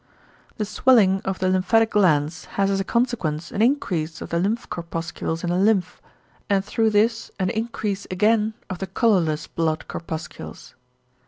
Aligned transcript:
The 0.57 0.65
swelling 0.65 1.21
of 1.25 1.37
the 1.37 1.47
lymphatic 1.47 1.91
glands 1.91 2.45
has 2.57 2.71
as 2.71 2.79
a 2.79 2.83
consequence 2.83 3.51
an 3.51 3.61
increase 3.61 4.19
of 4.19 4.29
the 4.29 4.39
lymph 4.39 4.67
corpuscles 4.67 5.43
in 5.43 5.51
the 5.51 5.55
lymph, 5.57 6.01
and 6.49 6.65
through 6.65 6.89
this 6.89 7.29
an 7.39 7.51
increase 7.51 8.07
again 8.09 8.55
of 8.67 8.79
the 8.79 8.87
colourless 8.87 9.45
blood 9.45 9.87
corpuscles. 9.87 10.73